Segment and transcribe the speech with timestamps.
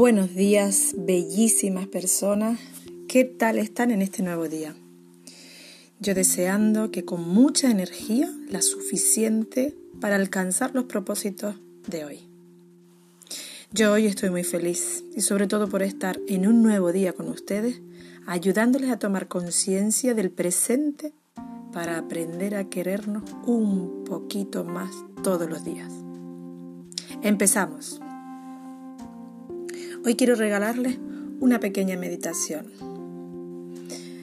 [0.00, 2.58] Buenos días, bellísimas personas.
[3.06, 4.74] ¿Qué tal están en este nuevo día?
[5.98, 12.20] Yo deseando que con mucha energía, la suficiente para alcanzar los propósitos de hoy.
[13.72, 17.28] Yo hoy estoy muy feliz y sobre todo por estar en un nuevo día con
[17.28, 17.82] ustedes,
[18.26, 21.12] ayudándoles a tomar conciencia del presente
[21.74, 25.92] para aprender a querernos un poquito más todos los días.
[27.22, 28.00] Empezamos.
[30.02, 30.96] Hoy quiero regalarles
[31.40, 32.64] una pequeña meditación.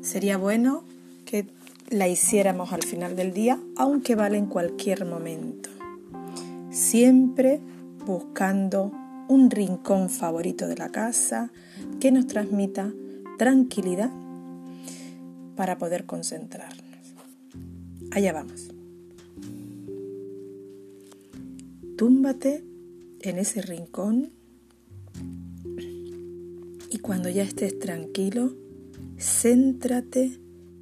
[0.00, 0.82] Sería bueno
[1.26, 1.46] que
[1.90, 5.68] la hiciéramos al final del día, aunque vale en cualquier momento.
[6.70, 7.60] Siempre
[8.06, 8.92] buscando
[9.28, 11.50] un rincón favorito de la casa
[12.00, 12.90] que nos transmita
[13.36, 14.10] tranquilidad
[15.54, 16.82] para poder concentrarnos.
[18.10, 18.70] Allá vamos.
[21.98, 22.64] Túmbate
[23.20, 24.37] en ese rincón
[26.98, 28.56] y cuando ya estés tranquilo,
[29.16, 30.40] céntrate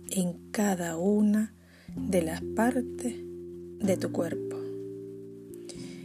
[0.09, 1.53] en cada una
[1.95, 3.17] de las partes
[3.81, 4.57] de tu cuerpo.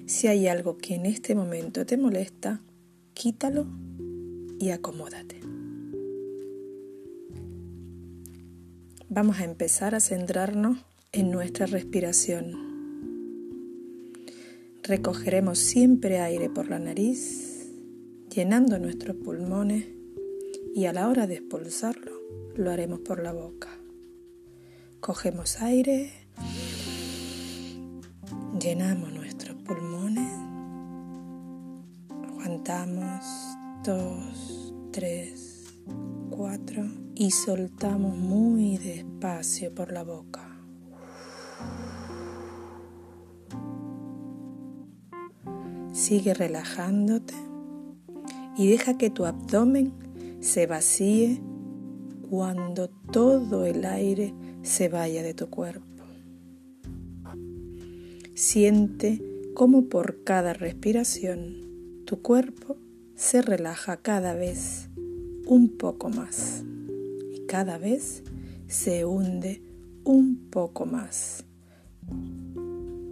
[0.08, 2.62] Si hay algo que en este momento te molesta,
[3.14, 3.68] quítalo
[4.60, 5.40] y acomódate.
[9.08, 10.78] Vamos a empezar a centrarnos
[11.14, 12.52] en nuestra respiración.
[14.84, 17.72] Recogeremos siempre aire por la nariz
[18.30, 20.01] llenando nuestros pulmones
[20.74, 22.12] y a la hora de expulsarlo
[22.56, 23.70] lo haremos por la boca.
[25.00, 26.14] Cogemos aire,
[28.60, 30.32] llenamos nuestros pulmones,
[32.10, 33.26] aguantamos
[33.84, 35.74] dos, tres,
[36.30, 36.84] cuatro
[37.16, 40.48] y soltamos muy despacio por la boca.
[45.92, 47.34] Sigue relajándote
[48.58, 50.11] y deja que tu abdomen
[50.42, 51.42] se vacíe
[52.30, 55.86] cuando todo el aire se vaya de tu cuerpo.
[58.34, 59.22] Siente
[59.54, 62.78] cómo por cada respiración tu cuerpo
[63.16, 64.90] se relaja cada vez
[65.46, 66.64] un poco más
[67.34, 68.24] y cada vez
[68.68, 69.62] se hunde
[70.04, 71.46] un poco más.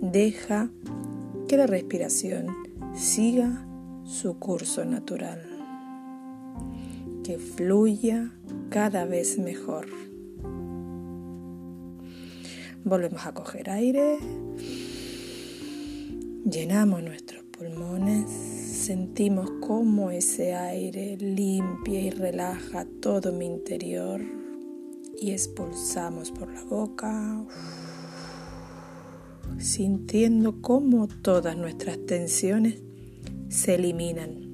[0.02, 0.72] Deja
[1.48, 2.48] que la respiración
[2.96, 3.66] siga
[4.06, 5.49] su curso natural,
[7.38, 8.32] fluya
[8.70, 9.88] cada vez mejor.
[12.84, 14.18] Volvemos a coger aire,
[16.50, 24.22] llenamos nuestros pulmones, sentimos cómo ese aire limpia y relaja todo mi interior.
[25.22, 27.46] Y expulsamos por la boca,
[29.58, 32.82] sintiendo cómo todas nuestras tensiones
[33.50, 34.49] se eliminan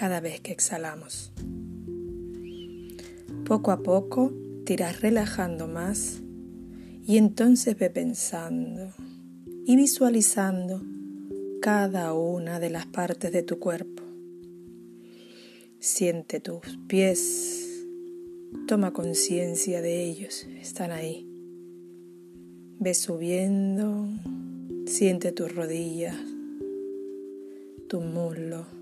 [0.00, 1.30] cada vez que exhalamos.
[3.44, 4.32] Poco a poco
[4.64, 6.22] te irás relajando más
[7.06, 8.94] y entonces ve pensando
[9.66, 10.82] y visualizando
[11.60, 14.02] cada una de las partes de tu cuerpo.
[15.80, 17.84] Siente tus pies,
[18.66, 21.28] toma conciencia de ellos, están ahí.
[22.78, 24.08] Ve subiendo,
[24.86, 26.16] siente tus rodillas,
[27.86, 28.79] tu muslo,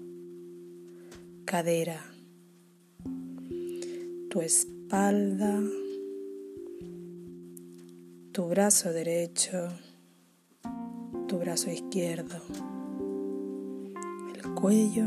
[1.50, 1.98] cadera,
[4.28, 5.59] tu espalda,
[8.32, 9.70] tu brazo derecho,
[11.26, 12.37] tu brazo izquierdo,
[14.34, 15.06] el cuello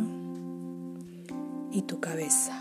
[1.72, 2.60] y tu cabeza.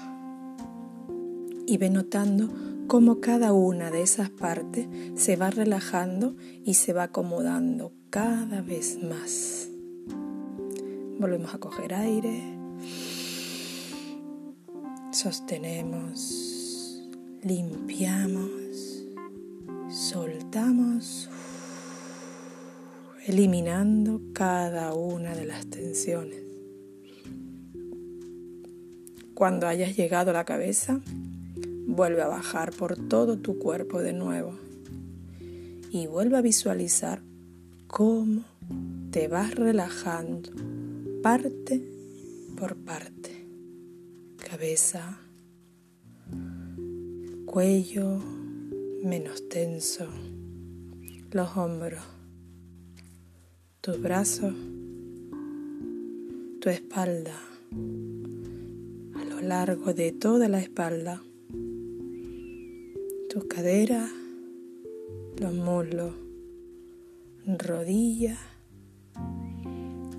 [1.66, 2.50] Y ve notando
[2.86, 6.36] cómo cada una de esas partes se va relajando
[6.66, 9.70] y se va acomodando cada vez más.
[11.18, 12.59] Volvemos a coger aire.
[15.22, 16.98] Sostenemos.
[17.42, 19.04] Limpiamos.
[19.90, 21.28] Soltamos.
[23.26, 26.40] Eliminando cada una de las tensiones.
[29.34, 31.02] Cuando hayas llegado a la cabeza,
[31.86, 34.54] vuelve a bajar por todo tu cuerpo de nuevo
[35.90, 37.20] y vuelve a visualizar
[37.88, 38.44] cómo
[39.10, 40.50] te vas relajando
[41.22, 41.82] parte
[42.56, 43.29] por parte.
[44.50, 45.16] Cabeza,
[47.46, 48.18] cuello
[49.04, 50.08] menos tenso,
[51.30, 52.02] los hombros,
[53.80, 54.52] tus brazos,
[56.60, 57.40] tu espalda,
[59.14, 61.22] a lo largo de toda la espalda,
[63.28, 64.10] tus caderas,
[65.38, 66.12] los muslos,
[67.46, 68.40] rodillas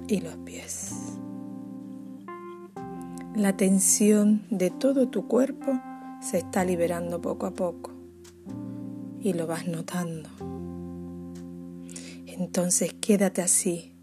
[0.07, 1.10] y los pies.
[3.36, 5.80] La tensión de todo tu cuerpo
[6.22, 7.92] se está liberando poco a poco
[9.22, 10.30] y lo vas notando.
[12.28, 13.94] Entonces quédate así,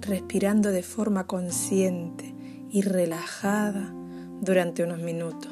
[0.00, 2.32] respirando de forma consciente
[2.70, 3.92] y relajada
[4.40, 5.50] durante unos minutos,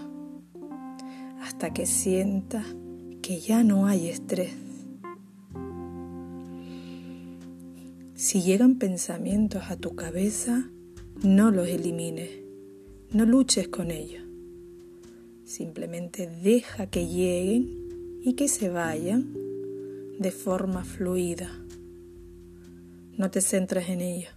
[1.43, 2.67] hasta que sientas
[3.21, 4.55] que ya no hay estrés.
[8.15, 10.71] Si llegan pensamientos a tu cabeza,
[11.25, 12.48] no los elimines,
[13.13, 14.23] no luches con ellos.
[15.45, 19.33] Simplemente deja que lleguen y que se vayan
[20.19, 21.51] de forma fluida.
[23.17, 24.33] No te centres en ellos,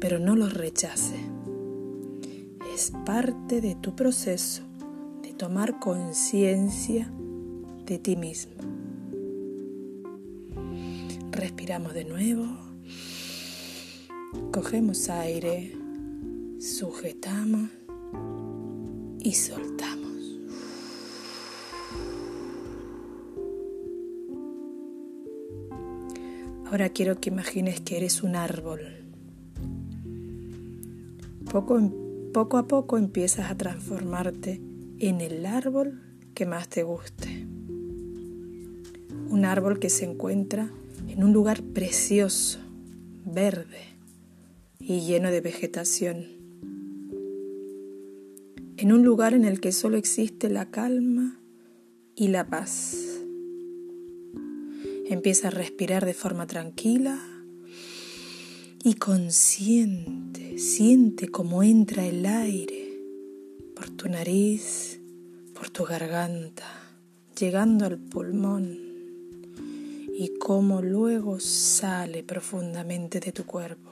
[0.00, 1.20] pero no los rechaces.
[2.74, 4.62] Es parte de tu proceso
[5.22, 7.12] de tomar conciencia
[7.86, 8.54] de ti mismo.
[11.30, 12.46] Respiramos de nuevo.
[14.52, 15.81] Cogemos aire,
[16.62, 17.70] sujetamos
[19.18, 20.38] y soltamos.
[26.66, 28.80] Ahora quiero que imagines que eres un árbol.
[31.50, 31.80] Poco,
[32.32, 34.60] poco a poco empiezas a transformarte
[35.00, 36.00] en el árbol
[36.32, 37.44] que más te guste.
[39.30, 40.70] Un árbol que se encuentra
[41.08, 42.60] en un lugar precioso,
[43.24, 43.96] verde
[44.78, 46.41] y lleno de vegetación.
[48.82, 51.38] En un lugar en el que solo existe la calma
[52.16, 52.96] y la paz.
[55.08, 57.16] Empieza a respirar de forma tranquila
[58.82, 60.58] y consciente.
[60.58, 62.98] Siente cómo entra el aire
[63.76, 64.98] por tu nariz,
[65.54, 66.66] por tu garganta,
[67.38, 68.80] llegando al pulmón
[70.12, 73.91] y cómo luego sale profundamente de tu cuerpo.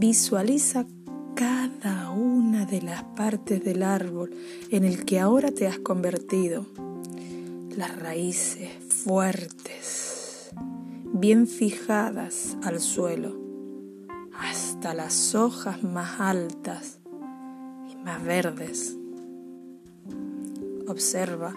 [0.00, 0.86] Visualiza
[1.34, 4.30] cada una de las partes del árbol
[4.70, 6.66] en el que ahora te has convertido.
[7.76, 10.50] Las raíces fuertes,
[11.12, 13.40] bien fijadas al suelo,
[14.38, 17.00] hasta las hojas más altas
[17.90, 18.96] y más verdes.
[20.86, 21.56] Observa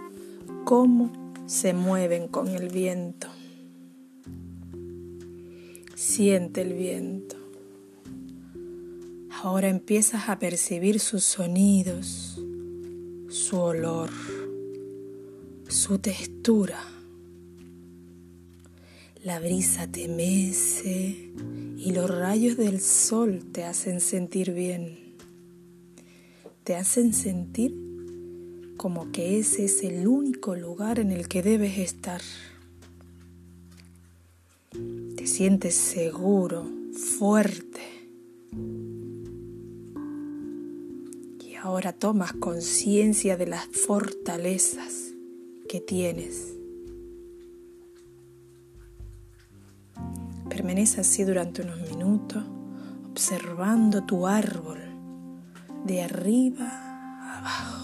[0.65, 1.11] cómo
[1.45, 3.27] se mueven con el viento.
[5.93, 7.40] Siente el viento.
[9.43, 12.39] Ahora empiezas a percibir sus sonidos,
[13.27, 14.11] su olor,
[15.67, 16.79] su textura.
[19.23, 21.31] La brisa te mece
[21.75, 25.15] y los rayos del sol te hacen sentir bien.
[26.63, 27.73] Te hacen sentir
[28.77, 32.21] como que ese es el único lugar en el que debes estar.
[35.15, 36.63] Te sientes seguro,
[37.17, 37.90] fuerte.
[41.61, 45.13] Ahora tomas conciencia de las fortalezas
[45.69, 46.53] que tienes.
[50.49, 52.43] Permanece así durante unos minutos,
[53.09, 54.79] observando tu árbol
[55.85, 57.81] de arriba a abajo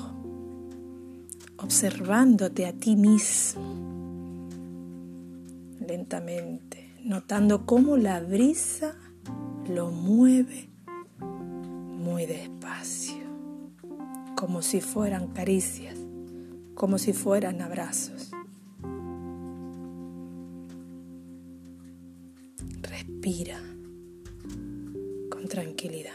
[1.57, 4.48] observándote a ti mismo
[5.86, 8.96] lentamente, notando cómo la brisa
[9.69, 10.69] lo mueve
[11.19, 13.26] muy despacio,
[14.38, 15.98] como si fueran caricias,
[16.75, 18.29] como si fueran abrazos.
[22.84, 23.60] Respira
[25.32, 26.13] con tranquilidad.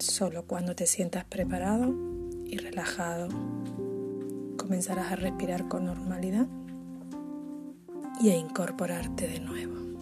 [0.00, 1.94] Solo cuando te sientas preparado
[2.44, 3.28] y relajado
[4.56, 6.48] comenzarás a respirar con normalidad
[8.20, 9.93] y a incorporarte de nuevo.